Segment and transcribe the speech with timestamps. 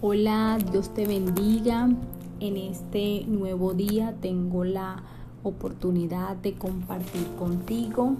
[0.00, 1.88] Hola, Dios te bendiga.
[2.38, 5.02] En este nuevo día tengo la
[5.42, 8.12] oportunidad de compartir contigo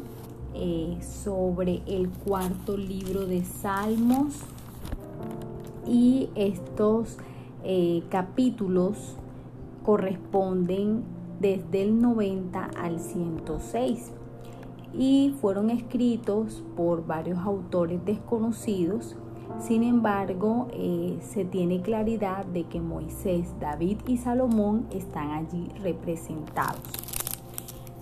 [0.56, 4.41] eh, sobre el cuarto libro de Salmos
[5.86, 7.17] y estos
[7.62, 9.14] eh, capítulos
[9.85, 11.04] corresponden
[11.39, 14.11] desde el 90 al 106
[14.93, 19.14] y fueron escritos por varios autores desconocidos
[19.61, 26.80] sin embargo, eh, se tiene claridad de que Moisés, David y Salomón están allí representados.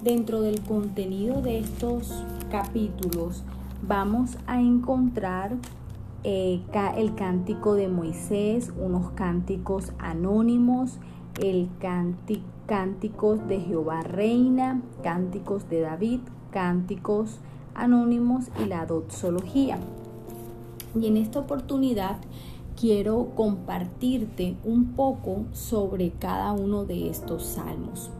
[0.02, 3.44] Dentro del contenido de estos capítulos
[3.86, 5.56] vamos a encontrar
[6.24, 6.60] eh,
[6.96, 10.98] el cántico de Moisés, unos cánticos anónimos,
[11.40, 11.68] el
[12.66, 17.40] cánticos de Jehová Reina, cánticos de David, cánticos
[17.74, 19.78] anónimos y la doxología.
[21.00, 22.18] Y en esta oportunidad
[22.78, 28.10] quiero compartirte un poco sobre cada uno de estos salmos.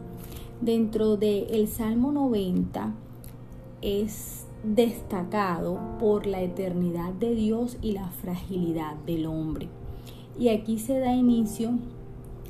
[0.61, 2.93] Dentro del Salmo 90
[3.81, 9.69] es destacado por la eternidad de Dios y la fragilidad del hombre.
[10.39, 11.71] Y aquí se da inicio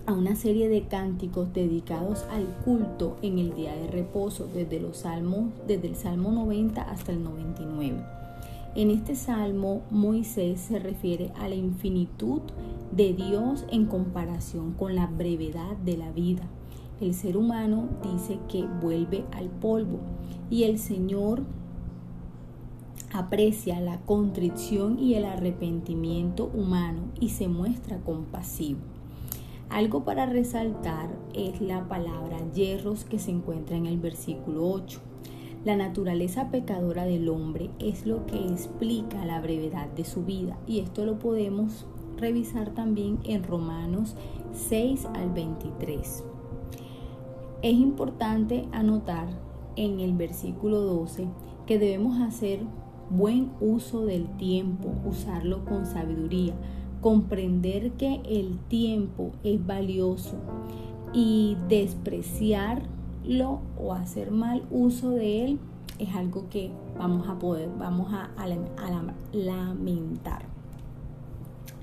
[0.05, 4.99] a una serie de cánticos dedicados al culto en el día de reposo desde los
[4.99, 8.16] salmos desde el Salmo 90 hasta el 99.
[8.77, 12.41] En este salmo Moisés se refiere a la infinitud
[12.91, 16.43] de Dios en comparación con la brevedad de la vida.
[17.01, 19.97] El ser humano dice que vuelve al polvo
[20.51, 21.41] y el Señor
[23.11, 28.81] aprecia la contrición y el arrepentimiento humano y se muestra compasivo.
[29.69, 35.01] Algo para resaltar es la palabra hierros que se encuentra en el versículo 8.
[35.67, 40.79] La naturaleza pecadora del hombre es lo que explica la brevedad de su vida y
[40.79, 44.15] esto lo podemos revisar también en Romanos
[44.53, 46.23] 6 al 23.
[47.63, 49.27] Es importante anotar
[49.75, 51.27] en el versículo 12
[51.65, 52.61] que debemos hacer
[53.09, 56.53] buen uso del tiempo, usarlo con sabiduría,
[57.01, 60.37] comprender que el tiempo es valioso
[61.11, 62.83] y despreciar
[63.77, 65.59] o hacer mal uso de él
[65.99, 68.29] es algo que vamos a poder, vamos a,
[69.33, 70.45] lamentar.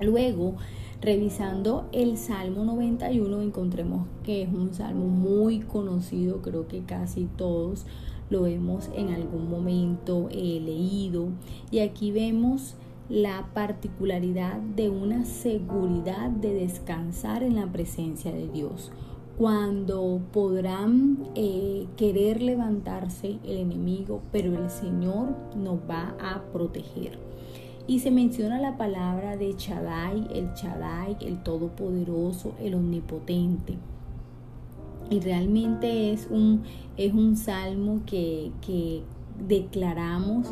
[0.01, 0.55] Luego,
[1.01, 7.85] revisando el Salmo 91, encontremos que es un salmo muy conocido, creo que casi todos
[8.29, 11.27] lo hemos en algún momento eh, leído.
[11.69, 12.75] Y aquí vemos
[13.07, 18.91] la particularidad de una seguridad de descansar en la presencia de Dios
[19.37, 27.19] cuando podrán eh, querer levantarse el enemigo, pero el Señor nos va a proteger.
[27.87, 33.77] Y se menciona la palabra de Chadai, el Chadai, el Todopoderoso, el Omnipotente.
[35.09, 36.63] Y realmente es un,
[36.97, 39.03] es un salmo que, que
[39.47, 40.47] declaramos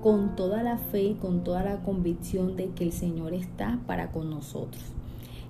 [0.00, 4.30] con toda la fe, con toda la convicción de que el Señor está para con
[4.30, 4.97] nosotros.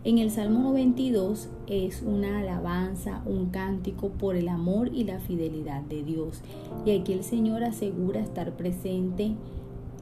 [0.09, 5.83] En el Salmo 92 es una alabanza, un cántico por el amor y la fidelidad
[5.83, 6.41] de Dios.
[6.87, 9.35] Y aquí el Señor asegura estar presente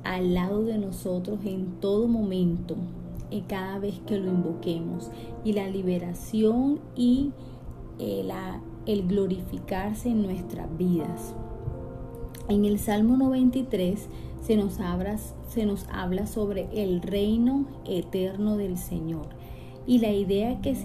[0.05, 2.77] al lado de nosotros en todo momento,
[3.33, 5.11] y cada vez que lo invoquemos.
[5.43, 7.33] Y la liberación y
[7.99, 8.31] el,
[8.87, 11.35] el glorificarse en nuestras vidas.
[12.49, 14.07] En el Salmo 93
[14.41, 15.19] se nos, habla,
[15.49, 19.35] se nos habla sobre el reino eterno del Señor
[19.87, 20.77] y la idea que,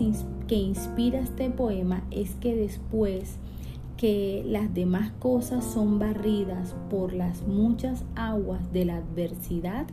[0.48, 3.38] que inspira este poema es que después
[3.98, 9.86] que las demás cosas son barridas por las muchas aguas de la adversidad,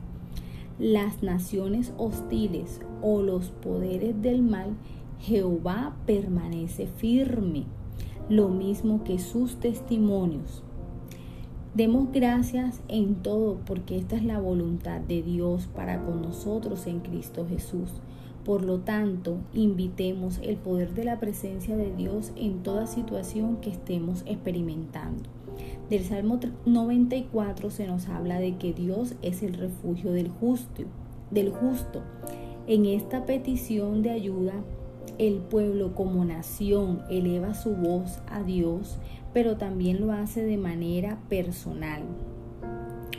[0.78, 4.76] las naciones hostiles o los poderes del mal,
[5.20, 7.64] Jehová permanece firme,
[8.28, 10.62] lo mismo que sus testimonios.
[11.74, 17.00] Demos gracias en todo porque esta es la voluntad de Dios para con nosotros en
[17.00, 17.90] Cristo Jesús.
[18.48, 23.68] Por lo tanto, invitemos el poder de la presencia de Dios en toda situación que
[23.68, 25.28] estemos experimentando.
[25.90, 30.84] Del Salmo 94 se nos habla de que Dios es el refugio del justo,
[31.30, 32.00] del justo.
[32.66, 34.54] En esta petición de ayuda,
[35.18, 38.98] el pueblo como nación eleva su voz a Dios,
[39.34, 42.00] pero también lo hace de manera personal.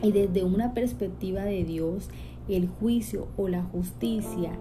[0.02, 2.10] Y desde una perspectiva de Dios,
[2.48, 4.54] el juicio o la justicia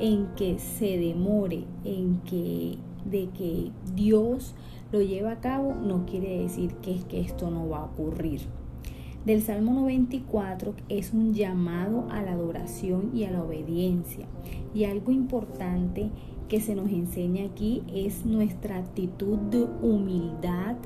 [0.00, 4.54] en que se demore, en que de que Dios
[4.92, 8.40] lo lleva a cabo, no quiere decir que es que esto no va a ocurrir.
[9.24, 14.26] Del Salmo 94 es un llamado a la adoración y a la obediencia.
[14.72, 16.10] Y algo importante
[16.48, 20.76] que se nos enseña aquí es nuestra actitud de humildad,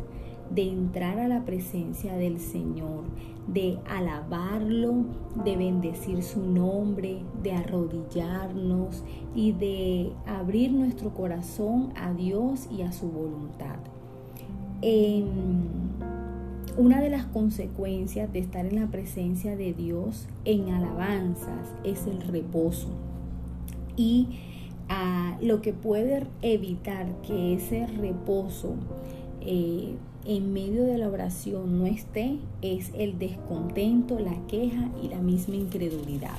[0.51, 3.05] de entrar a la presencia del Señor,
[3.47, 5.05] de alabarlo,
[5.45, 9.05] de bendecir su nombre, de arrodillarnos
[9.35, 13.79] y de abrir nuestro corazón a Dios y a su voluntad.
[16.79, 22.21] una de las consecuencias de estar en la presencia de Dios en alabanzas es el
[22.23, 22.89] reposo.
[23.97, 24.29] Y
[24.89, 28.77] ah, lo que puede evitar que ese reposo
[29.43, 35.21] eh, en medio de la oración no esté es el descontento, la queja y la
[35.21, 36.39] misma incredulidad.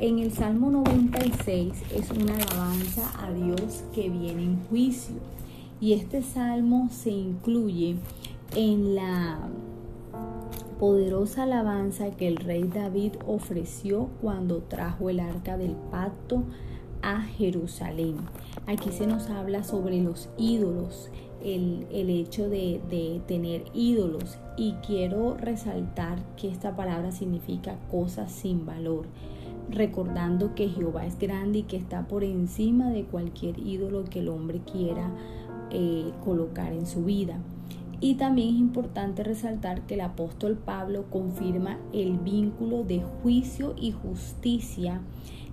[0.00, 5.16] En el Salmo 96 es una alabanza a Dios que viene en juicio
[5.80, 7.96] y este salmo se incluye
[8.54, 9.38] en la
[10.78, 16.44] poderosa alabanza que el rey David ofreció cuando trajo el arca del pacto
[17.02, 18.16] a Jerusalén.
[18.66, 21.10] Aquí se nos habla sobre los ídolos
[21.42, 29.06] el, hecho de, tener ídolos y quiero resaltar que esta palabra significa cosas sin valor
[29.70, 34.28] recordando que Jehová es grande y que está por encima de cualquier ídolo que el
[34.28, 35.10] hombre quiera
[35.70, 37.38] eh, colocar en su vida.
[38.00, 43.90] Y también es importante resaltar que el apóstol Pablo confirma el vínculo de juicio y
[43.90, 45.02] justicia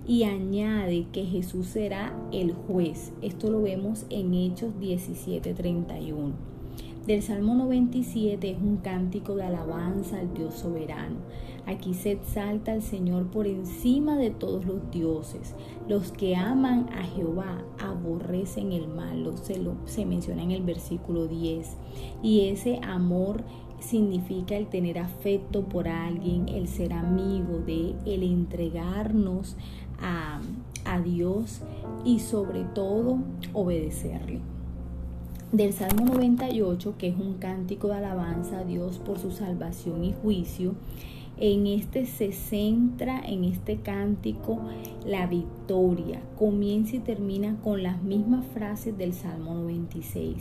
[0.06, 3.12] y añade que Jesús será el juez.
[3.22, 6.32] Esto lo vemos en Hechos 17:31.
[7.06, 11.16] Del Salmo 97 es un cántico de alabanza al Dios soberano.
[11.64, 15.54] Aquí se exalta al Señor por encima de todos los dioses.
[15.88, 19.32] Los que aman a Jehová aborrecen el mal.
[19.42, 21.76] Se, lo, se menciona en el versículo 10.
[22.24, 23.44] Y ese amor
[23.80, 29.56] significa el tener afecto por alguien, el ser amigo de, el entregarnos
[30.00, 30.40] a,
[31.04, 31.60] Dios
[32.04, 33.18] y sobre todo
[33.52, 34.40] obedecerle.
[35.52, 40.14] Del Salmo 98, que es un cántico de alabanza a Dios por su salvación y
[40.22, 40.74] juicio,
[41.38, 44.58] en este se centra, en este cántico,
[45.04, 46.22] la victoria.
[46.38, 50.36] Comienza y termina con las mismas frases del Salmo 96.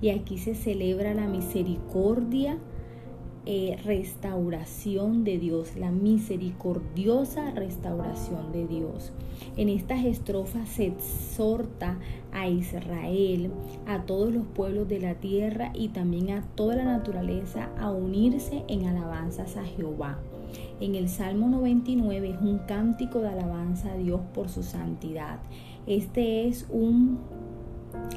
[0.00, 2.56] Y aquí se celebra la misericordia
[3.46, 9.12] eh, restauración de Dios, la misericordiosa restauración de Dios.
[9.56, 11.98] En estas estrofas se exhorta
[12.32, 13.50] a Israel,
[13.86, 18.64] a todos los pueblos de la tierra y también a toda la naturaleza a unirse
[18.68, 20.18] en alabanzas a Jehová.
[20.80, 25.38] En el Salmo 99 es un cántico de alabanza a Dios por su santidad.
[25.86, 27.18] Este es un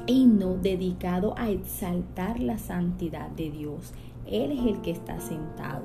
[0.07, 3.93] himno dedicado a exaltar la santidad de Dios.
[4.25, 5.83] Él es el que está sentado,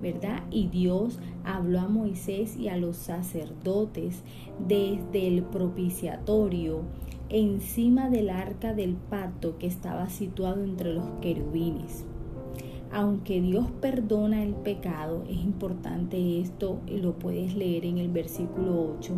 [0.00, 0.42] ¿verdad?
[0.50, 4.22] Y Dios habló a Moisés y a los sacerdotes
[4.66, 6.82] desde el propiciatorio
[7.30, 12.04] encima del arca del pacto que estaba situado entre los querubines.
[12.90, 19.12] Aunque Dios perdona el pecado, es importante esto, lo puedes leer en el versículo 8,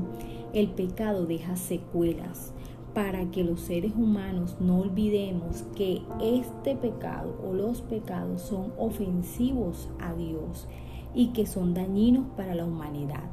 [0.54, 2.52] el pecado deja secuelas
[2.94, 9.88] para que los seres humanos no olvidemos que este pecado o los pecados son ofensivos
[10.00, 10.66] a Dios
[11.14, 13.30] y que son dañinos para la humanidad.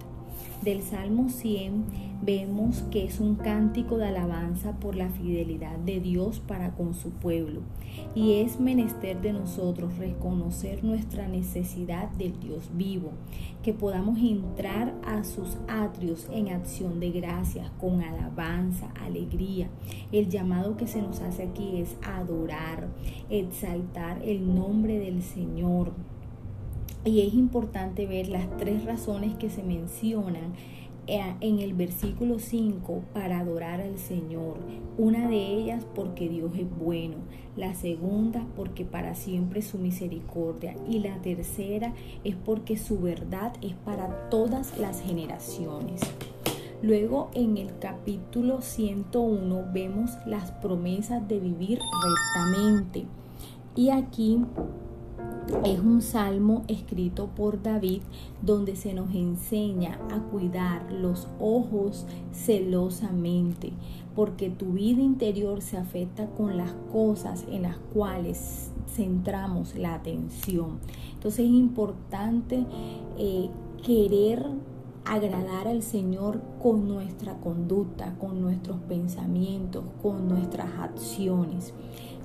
[0.64, 1.86] Del Salmo 100
[2.24, 7.12] vemos que es un cántico de alabanza por la fidelidad de Dios para con su
[7.12, 7.62] pueblo.
[8.16, 13.12] Y es menester de nosotros reconocer nuestra necesidad del Dios vivo,
[13.62, 19.70] que podamos entrar a sus atrios en acción de gracias, con alabanza, alegría.
[20.12, 22.88] El llamado que se nos hace aquí es adorar,
[23.30, 25.94] exaltar el nombre del Señor
[27.08, 30.54] y es importante ver las tres razones que se mencionan
[31.08, 34.58] eh, en el versículo 5 para adorar al Señor.
[34.98, 37.16] Una de ellas porque Dios es bueno,
[37.56, 41.94] la segunda porque para siempre su misericordia y la tercera
[42.26, 46.02] es porque su verdad es para todas las generaciones.
[46.82, 53.06] Luego en el capítulo 101 vemos las promesas de vivir rectamente.
[53.76, 54.40] Y aquí
[55.64, 58.02] es un salmo escrito por David
[58.42, 63.72] donde se nos enseña a cuidar los ojos celosamente,
[64.16, 70.80] porque tu vida interior se afecta con las cosas en las cuales centramos la atención.
[71.14, 72.66] Entonces es importante
[73.18, 73.50] eh,
[73.84, 74.46] querer
[75.06, 81.74] agradar al Señor con nuestra conducta, con nuestros pensamientos, con nuestras acciones.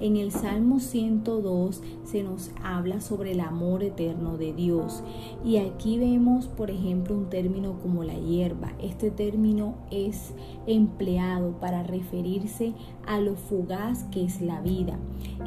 [0.03, 5.01] En el Salmo 102 se nos habla sobre el amor eterno de Dios.
[5.45, 8.73] Y aquí vemos, por ejemplo, un término como la hierba.
[8.83, 10.35] Este término es
[10.67, 12.73] empleado para referirse
[13.07, 14.99] a lo fugaz que es la vida.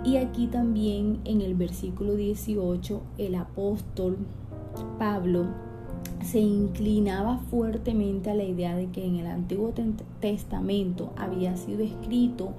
[0.06, 4.16] Y aquí también en el versículo 18 el apóstol
[4.98, 5.48] Pablo
[6.24, 9.74] se inclinaba fuertemente a la idea de que en el Antiguo
[10.22, 12.54] Testamento había sido escrito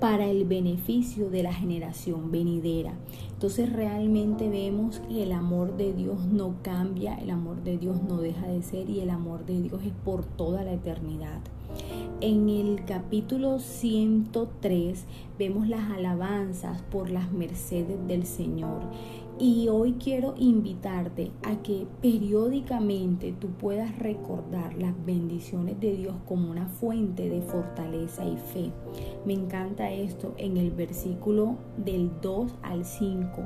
[0.00, 2.94] para el beneficio de la generación venidera.
[3.32, 8.18] Entonces realmente vemos que el amor de Dios no cambia, el amor de Dios no
[8.18, 11.40] deja de ser y el amor de Dios es por toda la eternidad.
[12.20, 15.04] En el capítulo 103
[15.38, 18.80] vemos las alabanzas por las mercedes del Señor
[19.40, 26.50] y hoy quiero invitarte a que periódicamente tú puedas recordar las bendiciones de Dios como
[26.50, 28.70] una fuente de fortaleza y fe.
[29.24, 33.42] Me encanta esto en el versículo del 2 al 5.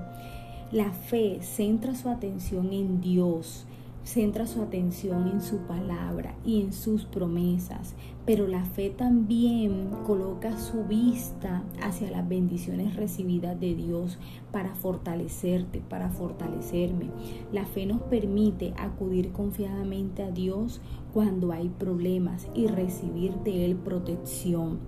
[0.73, 3.65] La fe centra su atención en Dios
[4.05, 7.95] centra su atención en su palabra y en sus promesas,
[8.27, 14.19] pero la fe también coloca su vista hacia las bendiciones recibidas de Dios
[14.53, 17.07] para fortalecerte, para fortalecerme.
[17.53, 20.81] La fe nos permite acudir confiadamente a Dios
[21.13, 24.79] cuando hay problemas y recibir de Él protección.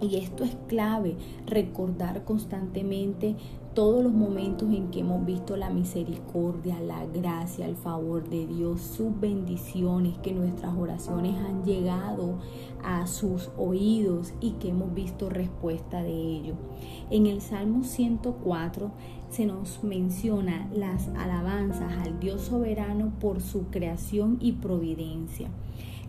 [0.00, 3.36] Y esto es clave, recordar constantemente
[3.76, 8.80] todos los momentos en que hemos visto la misericordia, la gracia, el favor de Dios,
[8.80, 12.38] sus bendiciones, que nuestras oraciones han llegado
[12.82, 16.54] a sus oídos y que hemos visto respuesta de ello.
[17.10, 18.92] En el Salmo 104
[19.28, 25.50] se nos menciona las alabanzas al Dios soberano por su creación y providencia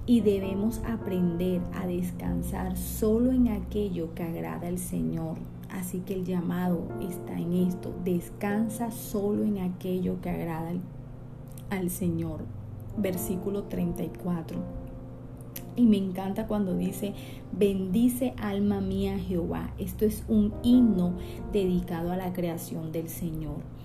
[0.06, 5.36] y debemos aprender a descansar solo en aquello que agrada al Señor
[5.72, 7.94] Así que el llamado está en esto.
[8.04, 10.74] Descansa solo en aquello que agrada
[11.70, 12.42] al, Señor.
[12.98, 14.58] Versículo 34.
[15.76, 17.14] Y me encanta cuando dice,
[17.52, 19.74] bendice alma mía Jehová.
[19.78, 21.14] Esto es un himno
[21.54, 23.77] dedicado a la creación del Señor.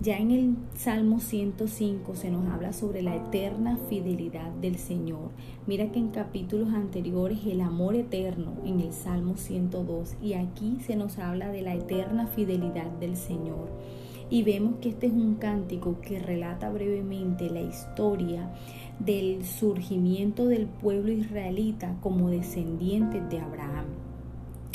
[0.00, 5.30] Ya en el Salmo 105 se nos habla sobre la eterna fidelidad del Señor.
[5.66, 10.94] Mira que en capítulos anteriores el amor eterno en el Salmo 102 y aquí se
[10.94, 13.70] nos habla de la eterna fidelidad del Señor.
[14.30, 18.52] Y vemos que este es un cántico que relata brevemente la historia
[19.00, 24.07] del surgimiento del pueblo israelita como descendientes de Abraham.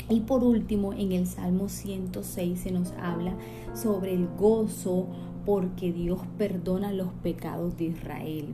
[0.08, 3.34] Y por último, en el Salmo 106 se nos habla
[3.74, 5.06] sobre el gozo
[5.46, 8.46] porque Dios perdona los pecados de Israel.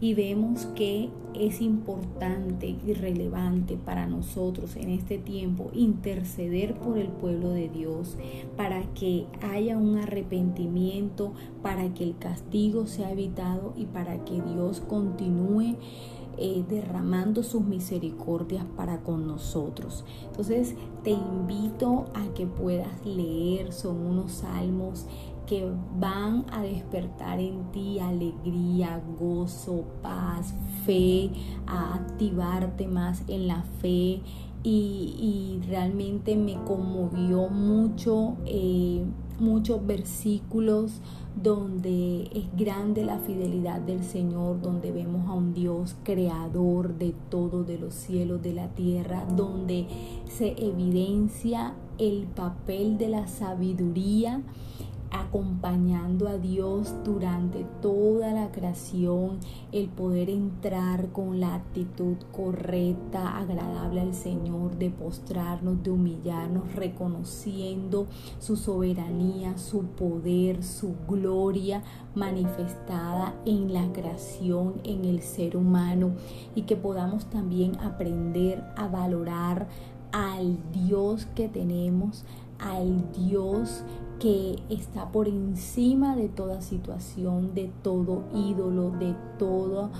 [0.00, 7.08] Y vemos que es importante y relevante para nosotros en este tiempo interceder por el
[7.08, 8.16] pueblo de Dios
[8.56, 11.32] para que haya un arrepentimiento,
[11.62, 15.76] para que el castigo sea evitado y para que Dios continúe
[16.38, 20.04] eh, derramando sus misericordias para con nosotros.
[20.26, 25.06] Entonces te invito a que puedas leer, son unos salmos
[25.46, 30.54] que van a despertar en ti alegría, gozo, paz,
[30.86, 31.30] fe,
[31.66, 34.22] a activarte más en la fe
[34.62, 39.04] y, realmente me conmovió mucho eh,
[39.38, 41.00] muchos versículos
[41.40, 47.64] donde es grande la fidelidad del Señor, donde vemos a un Dios creador de todo,
[47.64, 49.86] de los cielos, de la tierra, donde
[50.28, 54.42] se evidencia el papel de la sabiduría
[55.14, 59.38] acompañando a Dios durante toda la creación,
[59.70, 68.08] el poder entrar con la actitud correcta, agradable al Señor, de postrarnos, de humillarnos, reconociendo
[68.40, 71.82] su soberanía, su poder, su gloria
[72.16, 76.12] manifestada en la creación, en el ser humano,
[76.56, 79.68] y que podamos también aprender a valorar
[80.10, 82.24] al Dios que tenemos,
[82.64, 83.84] al Dios
[84.18, 89.90] que está por encima de toda situación, de todo ídolo, de todo,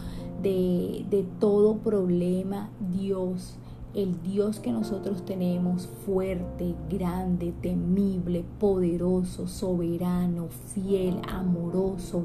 [0.43, 3.57] de, de todo problema, Dios.
[3.95, 12.25] El Dios que nosotros tenemos, fuerte, grande, temible, poderoso, soberano, fiel, amoroso,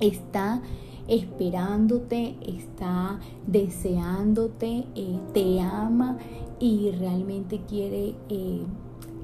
[0.00, 0.62] está
[1.08, 6.18] esperándote, está deseándote, eh, te ama
[6.58, 8.62] y realmente quiere eh,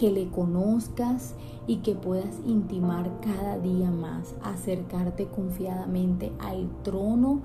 [0.00, 1.34] que le conozcas
[1.66, 7.42] y que puedas intimar cada día más, acercarte confiadamente al trono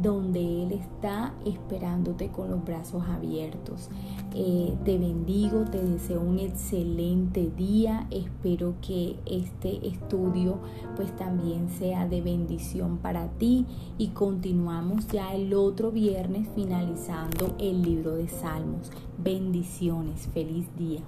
[0.00, 3.88] donde Él está esperándote con los brazos abiertos.
[4.32, 8.06] Eh, te bendigo, te deseo un excelente día.
[8.12, 10.58] Espero que este estudio
[10.94, 17.82] pues también sea de bendición para ti y continuamos ya el otro viernes finalizando el
[17.82, 18.92] libro de Salmos.
[19.16, 21.00] Bendiciones, feliz día.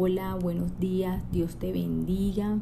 [0.00, 2.60] Hola, buenos días, Dios te bendiga.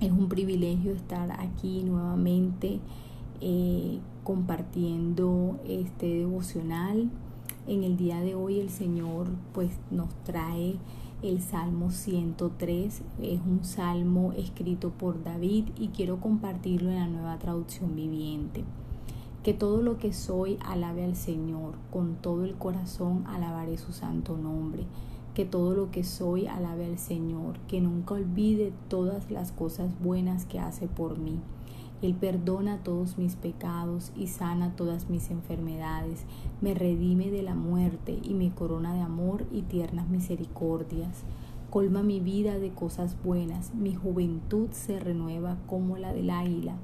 [0.00, 2.80] Es un privilegio estar aquí nuevamente
[3.42, 7.10] eh, compartiendo este devocional.
[7.66, 10.76] En el día de hoy el Señor pues nos trae
[11.20, 13.02] el Salmo 103.
[13.20, 18.64] Es un salmo escrito por David y quiero compartirlo en la nueva traducción viviente.
[19.42, 24.38] Que todo lo que soy alabe al Señor, con todo el corazón alabaré su santo
[24.38, 24.86] nombre
[25.34, 30.44] que todo lo que soy alabe al Señor, que nunca olvide todas las cosas buenas
[30.44, 31.40] que hace por mí.
[32.02, 36.24] Él perdona todos mis pecados y sana todas mis enfermedades,
[36.60, 41.24] me redime de la muerte y me corona de amor y tiernas misericordias.
[41.70, 46.76] Colma mi vida de cosas buenas, mi juventud se renueva como la del águila.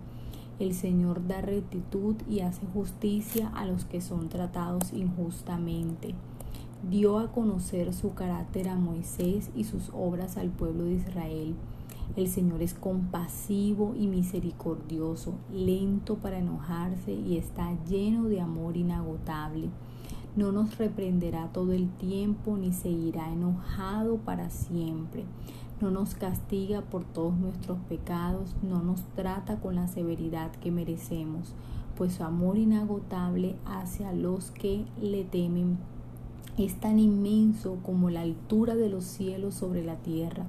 [0.58, 6.14] El Señor da rectitud y hace justicia a los que son tratados injustamente
[6.88, 11.54] dio a conocer su carácter a Moisés y sus obras al pueblo de Israel.
[12.16, 19.68] El Señor es compasivo y misericordioso, lento para enojarse y está lleno de amor inagotable.
[20.36, 25.24] No nos reprenderá todo el tiempo ni se irá enojado para siempre.
[25.80, 31.54] No nos castiga por todos nuestros pecados, no nos trata con la severidad que merecemos,
[31.96, 35.78] pues su amor inagotable hacia los que le temen
[36.64, 40.46] es tan inmenso como la altura de los cielos sobre la tierra.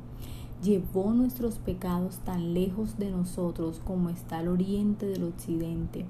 [0.61, 6.05] Llevó nuestros pecados tan lejos de nosotros como está el oriente del occidente.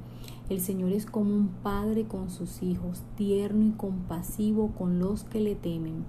[0.50, 5.40] El Señor es como un padre con sus hijos, tierno y compasivo con los que
[5.40, 6.04] le temen,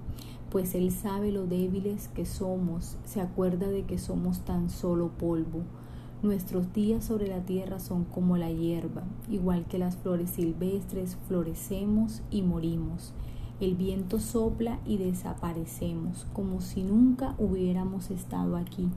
[0.49, 5.61] pues Él sabe lo débiles que somos, se acuerda de que somos tan solo polvo.
[6.21, 12.21] Nuestros días sobre la tierra son como la hierba, igual que las flores silvestres, florecemos
[12.29, 13.13] y morimos.
[13.59, 18.89] El viento sopla y desaparecemos, como si nunca hubiéramos estado aquí.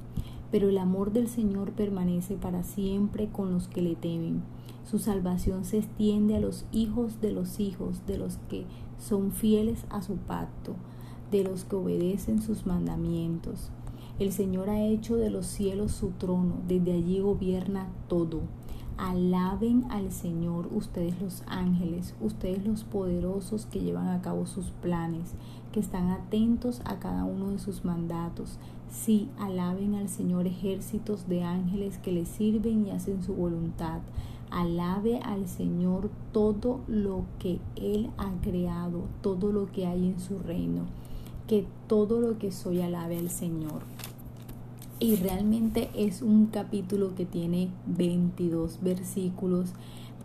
[0.51, 4.42] Pero el amor del Señor permanece para siempre con los que le temen.
[4.85, 8.64] Su salvación se extiende a los hijos de los hijos, de los que
[8.99, 10.75] son fieles a su pacto,
[11.31, 13.71] de los que obedecen sus mandamientos.
[14.19, 18.40] El Señor ha hecho de los cielos su trono, desde allí gobierna todo.
[18.98, 25.35] Alaben al Señor ustedes los ángeles, ustedes los poderosos que llevan a cabo sus planes,
[25.70, 28.59] que están atentos a cada uno de sus mandatos.
[28.90, 34.00] Sí, alaben al Señor ejércitos de ángeles que le sirven y hacen su voluntad.
[34.50, 40.38] Alabe al Señor todo lo que Él ha creado, todo lo que hay en su
[40.38, 40.85] reino.
[41.46, 43.82] Que todo lo que soy alabe al Señor.
[44.98, 49.74] Y realmente es un capítulo que tiene 22 versículos,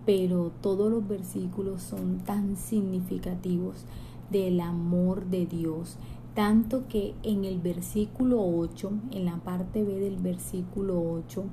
[0.06, 3.84] pero todos los versículos son tan significativos
[4.30, 5.98] del amor de Dios.
[6.36, 11.44] Tanto que en el versículo 8, en la parte B del versículo 8,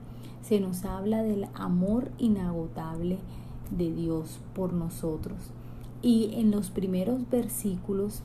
[0.43, 3.19] se nos habla del amor inagotable
[3.77, 5.39] de Dios por nosotros.
[6.03, 8.23] Y en los primeros versículos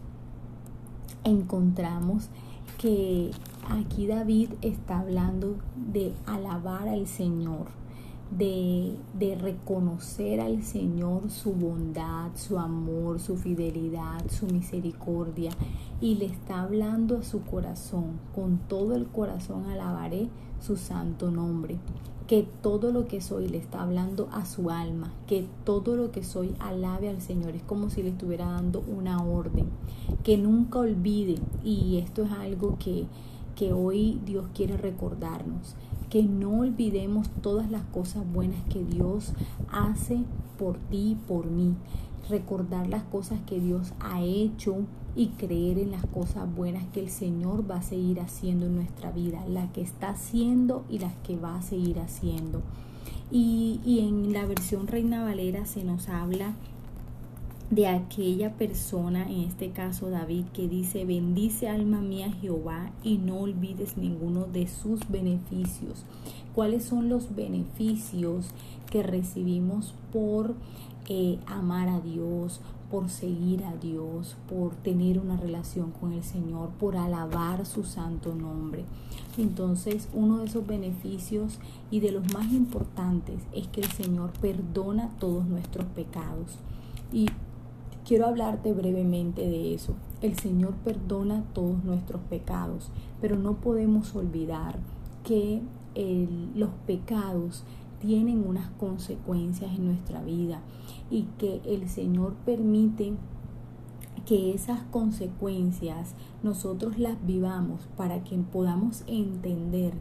[1.23, 2.29] encontramos
[2.77, 3.31] que
[3.69, 7.67] aquí David está hablando de alabar al Señor,
[8.31, 15.51] de, de, reconocer al Señor su bondad, su amor, su fidelidad, su misericordia.
[16.01, 21.77] Y le está hablando a su corazón, con todo el corazón alabaré su santo nombre.
[22.27, 26.23] Que todo lo que soy le está hablando a su alma, que todo lo que
[26.23, 29.67] soy alabe al Señor, es como si le estuviera dando una orden,
[30.23, 33.05] que nunca olvide, y esto es algo que,
[33.55, 35.75] que hoy Dios quiere recordarnos,
[36.09, 39.33] que no olvidemos todas las cosas buenas que Dios
[39.71, 40.23] hace
[40.57, 41.73] por ti, por mí,
[42.29, 44.77] recordar las cosas que Dios ha hecho
[45.15, 49.11] y creer en las cosas buenas que el Señor va a seguir haciendo en nuestra
[49.11, 52.61] vida, la que está haciendo y las que va a seguir haciendo.
[53.31, 56.53] Y, y en la versión Reina Valera se nos habla
[57.73, 63.39] de aquella persona, en este caso David, que dice, bendice alma mía Jehová y no
[63.39, 66.05] olvides ninguno de sus beneficios.
[66.53, 68.47] ¿Cuáles son los beneficios
[68.91, 70.53] que recibimos por
[71.09, 76.69] eh, amar a Dios, por seguir a Dios, por tener una relación con el Señor,
[76.79, 78.85] por alabar su santo nombre.
[79.39, 81.57] Entonces, uno de esos beneficios
[81.89, 86.59] y de los más importantes es que el Señor perdona todos nuestros pecados.
[87.11, 87.25] Y
[88.05, 89.95] quiero hablarte brevemente de eso.
[90.21, 94.77] El Señor perdona todos nuestros pecados, pero no podemos olvidar
[95.23, 95.61] que
[96.55, 97.63] los pecados
[97.99, 100.61] tienen unas consecuencias en nuestra vida
[101.09, 103.13] y que el Señor permite
[104.25, 109.93] que esas consecuencias nosotros las vivamos para que podamos entender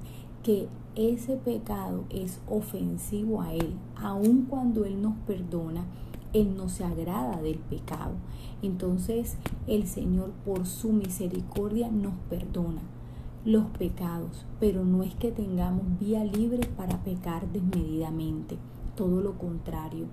[0.42, 5.84] que ese pecado es ofensivo a Él, aun cuando Él nos perdona,
[6.32, 8.14] Él no se agrada del pecado.
[8.62, 12.82] Entonces el Señor por su misericordia nos perdona
[13.44, 18.56] los pecados, pero no es que tengamos vía libre para pecar desmedidamente,
[18.96, 20.06] todo lo contrario,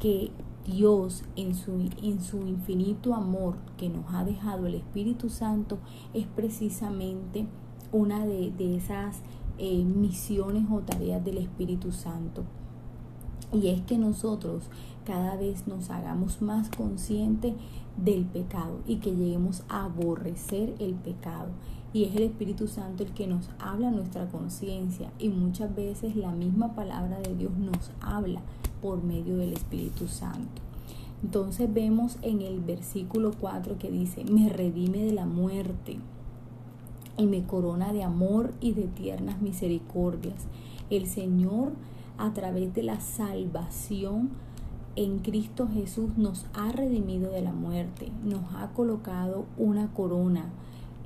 [0.00, 0.30] que
[0.66, 5.78] Dios en su, en su infinito amor que nos ha dejado el Espíritu Santo
[6.14, 7.46] es precisamente
[7.92, 9.20] una de, esas
[9.58, 12.44] eh, misiones o tareas del Espíritu Santo.
[13.52, 14.64] Y es que nosotros
[15.04, 17.54] cada vez nos hagamos más conscientes
[17.96, 21.48] del pecado y que lleguemos a aborrecer el pecado
[21.92, 26.32] y es el Espíritu Santo el que nos habla nuestra conciencia y muchas veces la
[26.32, 28.42] misma palabra de Dios nos habla
[28.82, 30.62] por medio del Espíritu Santo.
[31.22, 35.98] Entonces vemos en el versículo 4 que dice, me redime de la muerte
[37.16, 40.46] y me corona de amor y de tiernas misericordias.
[40.90, 41.72] El Señor
[42.18, 44.30] a través de la salvación
[44.96, 50.50] en Cristo Jesús nos ha redimido de la muerte, nos ha colocado una corona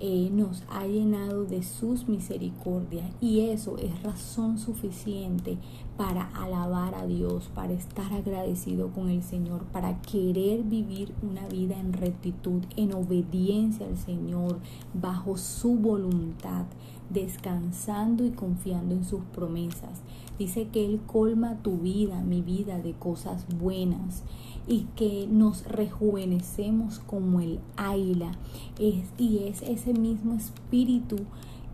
[0.04, 5.58] eh, nos ha llenado de sus misericordias y eso es razón suficiente
[5.96, 11.78] para alabar a Dios, para estar agradecido con el Señor, para querer vivir una vida
[11.78, 14.58] en rectitud, en obediencia al Señor,
[14.92, 16.64] bajo su voluntad,
[17.08, 20.00] descansando y confiando en sus promesas.
[20.36, 24.24] Dice que Él colma tu vida, mi vida, de cosas buenas
[24.66, 28.32] y que nos rejuvenecemos como el águila.
[28.78, 31.16] Y es ese mismo espíritu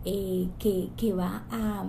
[0.05, 1.85] eh, que, que, va a,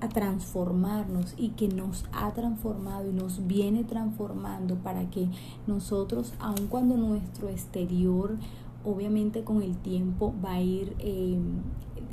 [0.00, 5.28] a, transformarnos y que nos ha transformado y nos viene transformando para que
[5.66, 8.38] nosotros, aun cuando nuestro exterior
[8.84, 11.38] obviamente con el tiempo va a ir, eh,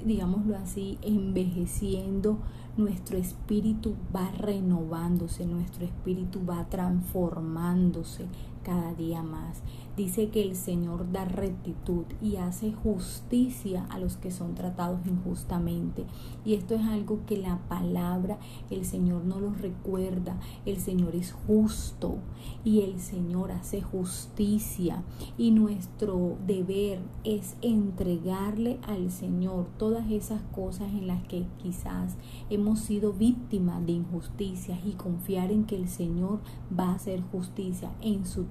[0.05, 2.37] digámoslo así, envejeciendo,
[2.79, 8.25] nuestro espíritu va renovándose, nuestro espíritu va transformándose
[8.69, 9.63] cada día más.
[9.97, 16.05] Dice que el Señor da rectitud y hace justicia a los que son tratados injustamente.
[16.45, 18.37] Y esto es algo que la palabra,
[18.69, 20.39] el Señor no lo recuerda.
[20.65, 22.15] El Señor es justo
[22.63, 25.03] y el Señor hace justicia.
[25.37, 32.15] Y nuestro deber es entregarle al Señor todas esas cosas en las que quizás
[32.49, 36.39] hemos sido víctimas de injusticias y confiar en que el Señor
[36.77, 38.45] va a hacer justicia en su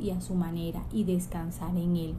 [0.00, 2.14] y a su manera y descansar en Él.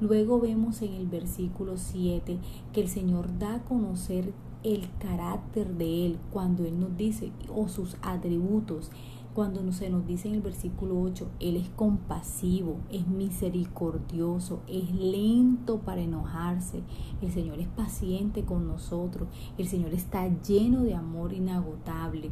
[0.00, 2.38] Luego vemos en el versículo 7
[2.72, 7.68] que el Señor da a conocer el carácter de Él cuando Él nos dice, o
[7.68, 8.90] sus atributos,
[9.34, 15.80] cuando se nos dice en el versículo 8, Él es compasivo, es misericordioso, es lento
[15.80, 16.82] para enojarse,
[17.20, 22.30] el Señor es paciente con nosotros, el Señor está lleno de amor inagotable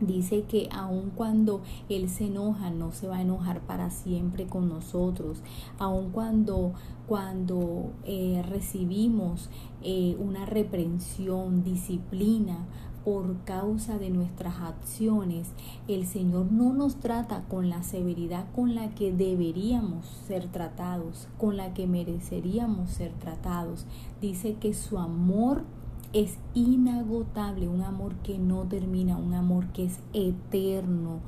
[0.00, 4.68] dice que aun cuando Él se enoja, no se va a enojar para siempre con
[4.68, 5.42] nosotros,
[5.78, 6.72] aun cuando,
[7.06, 9.50] cuando eh, recibimos
[9.82, 12.66] eh, una reprensión, disciplina,
[13.08, 15.48] por causa de nuestras acciones,
[15.86, 21.56] el Señor no nos trata con la severidad con la que deberíamos ser tratados, con
[21.56, 23.86] la que mereceríamos ser tratados.
[24.20, 25.64] Dice que su amor
[26.12, 31.20] es inagotable, un amor que no termina, un amor que es eterno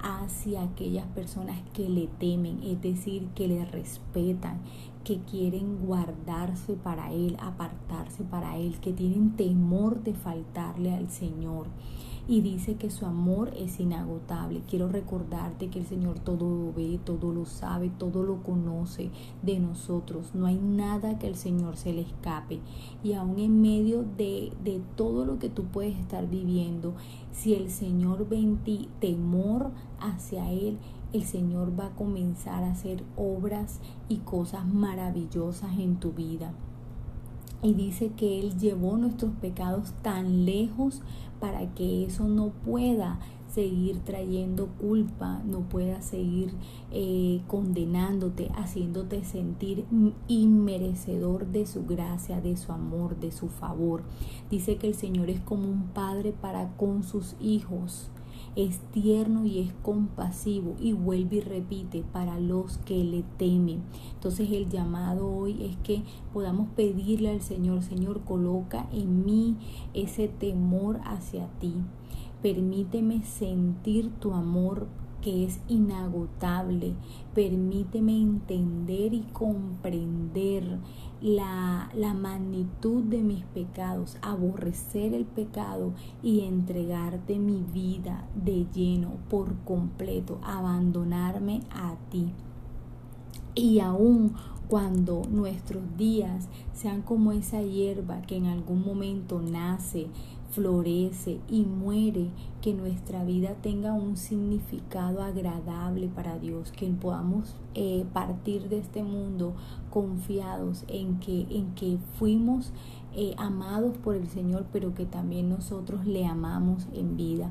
[0.00, 4.60] hacia aquellas personas que le temen, es decir, que le respetan,
[5.02, 11.66] que quieren guardarse para Él, apartarse para Él, que tienen temor de faltarle al Señor
[12.28, 14.60] y dice que su amor es inagotable.
[14.68, 19.10] Quiero recordarte que el Señor todo lo ve, todo lo sabe, todo lo conoce
[19.42, 20.34] de nosotros.
[20.34, 22.60] No hay nada que el Señor se le escape.
[23.02, 26.94] Y aún en medio de, de todo lo que tú puedes estar viviendo,
[27.32, 30.76] si el Señor ve en ti temor hacia Él,
[31.14, 36.52] el Señor va a comenzar a hacer obras y cosas maravillosas en tu vida.
[37.62, 41.02] Y dice que Él llevó nuestros pecados tan lejos
[41.40, 46.52] para que eso no pueda seguir trayendo culpa, no pueda seguir
[46.92, 49.84] eh, condenándote, haciéndote sentir
[50.28, 54.02] inmerecedor de su gracia, de su amor, de su favor.
[54.50, 58.10] Dice que el Señor es como un padre para con sus hijos
[58.58, 63.82] es tierno y es compasivo y vuelve y repite para los que le temen.
[64.14, 69.56] Entonces el llamado hoy es que podamos pedirle al Señor, Señor, coloca en mí
[69.94, 71.72] ese temor hacia ti.
[72.42, 74.88] Permíteme sentir tu amor
[75.22, 76.94] que es inagotable.
[77.34, 80.78] Permíteme entender y comprender
[81.20, 89.12] la, la, magnitud de mis pecados, aborrecer el pecado y entregarte mi vida de lleno,
[89.28, 92.32] por completo, abandonarme a ti.
[93.54, 94.34] Y aún
[94.68, 100.08] cuando nuestros días sean como esa hierba que en algún momento nace,
[100.50, 102.30] florece y muere,
[102.60, 109.02] que nuestra vida tenga un significado agradable para Dios, que podamos eh, partir de este
[109.02, 109.54] mundo
[109.90, 112.72] confiados en que, en que fuimos
[113.14, 117.50] eh, amados por el Señor, pero que también nosotros le amamos en vida.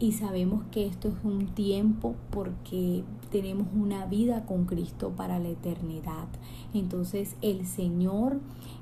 [0.00, 5.48] Y sabemos que esto es un tiempo porque tenemos una vida con Cristo para la
[5.48, 6.28] eternidad.
[6.72, 8.38] Entonces el Señor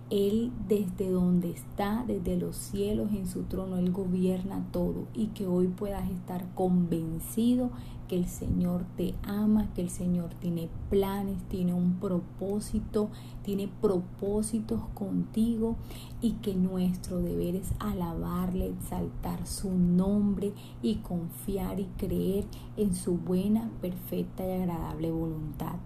[0.08, 5.48] él desde donde está, desde los cielos en su trono, Él gobierna todo y que
[5.48, 7.70] hoy puedas estar convencido
[8.06, 13.08] que el Señor te ama, que el Señor tiene planes, tiene un propósito,
[13.42, 15.74] tiene propósitos contigo
[16.22, 22.44] y que nuestro deber es alabarle, exaltar su nombre y confiar y creer
[22.76, 25.76] en su buena, perfecta y agradable voluntad.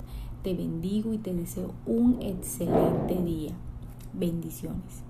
[0.43, 3.55] Te bendigo y te deseo un excelente día.
[4.13, 5.10] Bendiciones.